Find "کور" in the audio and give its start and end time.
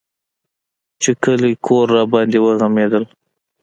1.65-1.85